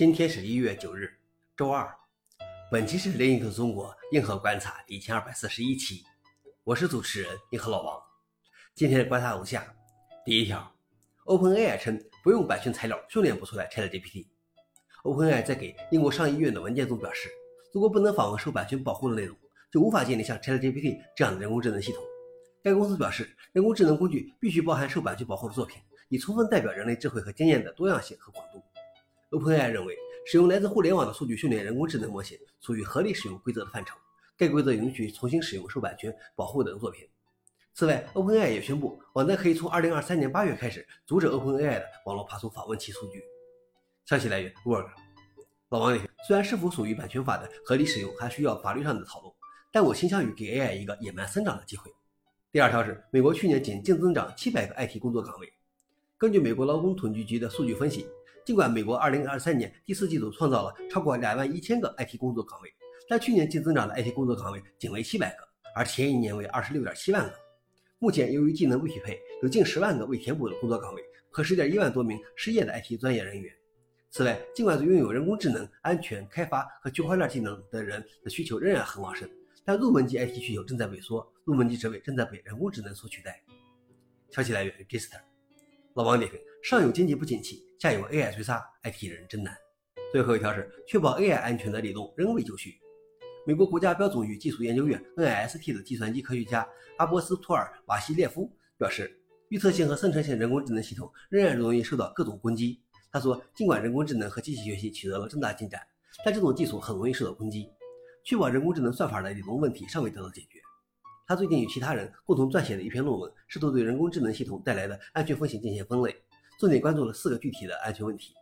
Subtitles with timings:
[0.00, 1.12] 今天是一月九日，
[1.54, 1.86] 周二。
[2.72, 6.02] 本期是另一个中国硬核观察第一千二百四十一期，
[6.64, 8.02] 我是主持人硬核老王。
[8.74, 9.62] 今天的观察如下：
[10.24, 10.74] 第一条
[11.26, 14.26] ，OpenAI 称不用版权材料训练不出来 ChatGPT。
[15.02, 17.28] OpenAI 在给英国上议院的文件中表示，
[17.74, 19.36] 如果不能访问受版权保护的内容，
[19.70, 22.02] 就无法建立像 ChatGPT 这样的人工智能系统。
[22.62, 25.78] 该公司表示，人工智能工具必须包含受版权保护的作品，
[26.08, 28.62] 以充分代表人类智慧和经验的多样性和广度。
[29.30, 33.96] OpenAI 认为，使用来自互联网的数据训练人工智能模型属于合理使用规则的范畴。
[34.36, 37.06] 该规则允许重新使用受版权保护的作品。
[37.74, 43.22] 此外，OpenAI 也宣布，网站可以从2023年8月开始阻止 OpenAI 的网络爬虫访问其数据。
[44.04, 44.88] 消息来源：Work。
[45.68, 49.32] 老王也：虽然是否属于版权法的合理使用还需要法律上的讨论，
[49.70, 51.88] 但我倾向于给 AI 一个野蛮生长的机会。
[52.50, 55.52] 第二条是，美国去年仅净增长700个 IT 工作岗位。
[56.18, 58.08] 根据美国劳工统计局的数据分析。
[58.50, 62.74] 尽管美国2023年第四季度创造了超过2万一千个 IT 工作岗位，
[63.08, 67.34] 但去年净增长的 IT 工作岗位仅为700个，而前一年为26.7万个。
[68.00, 73.54] 目前，由于技能不匹配，有近10万个未填补的工作岗位和10.1万多名失业的 IT 专业人员。
[74.10, 79.30] 此外，尽管拥有人工智能、安全、开发和区块链技能的人的需求仍然很旺盛，
[79.64, 83.40] 但入门级 IT 需求正在萎缩，入门级职位正在被人工智能所取代。
[84.32, 85.20] 消息来源：Gister。
[85.94, 89.56] 老王点评：上有经济不景气，下有 AI 追杀，IT 人真难。
[90.12, 92.78] 最后一条是确保 AI 安全的理论仍未就绪。
[93.46, 99.10] 美国国家标准与技术研究院 NIST 的计算机科学家阿波斯托尔瓦西列夫表示，
[99.48, 102.78] 预测性和生成性人工智能系统仍然容易受到各种攻击。
[103.10, 105.80] 他说，尽管人工智能和机器学习取得了重大进展，
[106.24, 107.66] 但这种技术很容易受到攻击。
[108.22, 110.60] 确保人工智能算法的理论问题尚未得到解决。
[111.26, 116.14] 他最近与其他人共同撰写了一篇论文，试图对人工智能系统带来的安全风险进行分类，
[116.60, 118.34] 重点关注了四个具体的安全问题：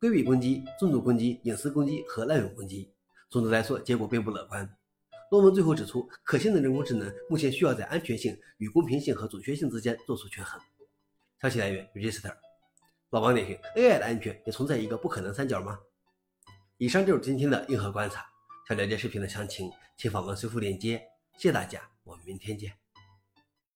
[0.00, 2.90] 规避攻击、重度攻击、隐私攻击和滥用攻击。
[3.28, 4.68] 总的来说，结果并不乐观。
[5.30, 10.60] 论文最后指出，可信的人工智能目前需要在安全性与公平性和准确性之间做出权衡。
[11.40, 12.34] 消息来源：Register。
[13.10, 15.78] 老王点评：AI 的安全也存在一个不可能三角吗？
[16.76, 18.26] 以上就是今天的硬核观察。
[18.66, 21.00] 想了解视频的详情，请访问随附链接。
[21.36, 21.88] 谢谢大家。
[22.02, 22.89] 我们明天见。